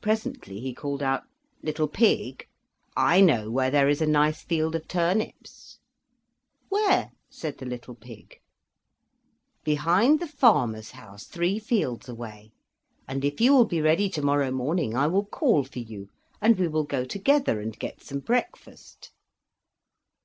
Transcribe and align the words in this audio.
Presently 0.00 0.60
he 0.60 0.72
called 0.72 1.02
out: 1.02 1.24
"Little 1.60 1.88
pig, 1.88 2.46
I 2.96 3.20
know 3.20 3.50
where 3.50 3.68
there 3.68 3.88
is 3.88 4.00
a 4.00 4.06
nice 4.06 4.42
field 4.42 4.76
of 4.76 4.86
turnips." 4.86 5.78
"Where?" 6.68 7.10
said 7.28 7.58
the 7.58 7.66
little 7.66 7.96
pig. 7.96 8.38
"Behind 9.64 10.20
the 10.20 10.28
farmer's 10.28 10.92
house, 10.92 11.24
three 11.26 11.58
fields 11.58 12.08
away, 12.08 12.52
and 13.08 13.24
if 13.24 13.40
you 13.40 13.52
will 13.52 13.66
be 13.66 13.80
ready 13.82 14.08
to 14.08 14.22
morrow 14.22 14.52
morning 14.52 14.94
I 14.96 15.08
will 15.08 15.24
call 15.26 15.64
for 15.64 15.80
you, 15.80 16.10
and 16.40 16.56
we 16.56 16.68
will 16.68 16.84
go 16.84 17.04
together 17.04 17.60
and 17.60 17.76
get 17.76 18.00
some 18.00 18.20
breakfast." 18.20 19.10